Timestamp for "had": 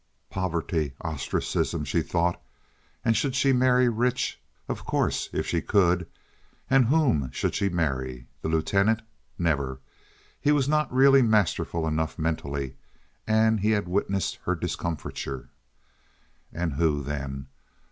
13.69-13.87